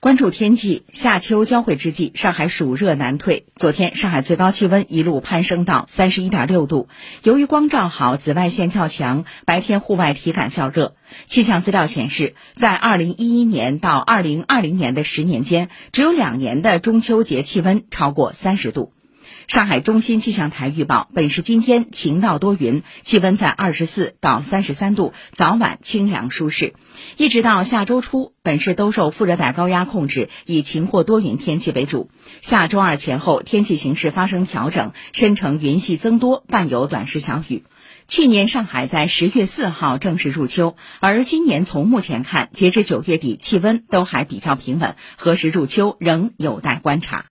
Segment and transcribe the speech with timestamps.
[0.00, 3.46] 关注天气，夏秋交汇之际，上海暑热难退。
[3.56, 6.88] 昨天，上海最高气温一路攀升到三十一点六度。
[7.24, 10.94] 由于光照好，紫外线较强，白天户外体感较热。
[11.26, 18.92] 气象资料显示，在二零一一年到二零二零年的十年间，只有两年的中秋节气温超过三十度。
[19.46, 26.74] 上海中心气象台预报，本市今天晴到多云，气温在二十四到三十三度，早晚清凉舒适。
[27.16, 32.10] 一直到下周初，本市都受副热带高压控制，以晴或多云天气为主。
[32.40, 37.64] 下周二前后，天气形势发生调整，深成云系增多，伴有短时小雨。
[38.06, 47.26] 去年上海在十月四号正式入秋，而今年从目前看，截至九月底，气温都还比较平稳，何时入秋仍有待观察。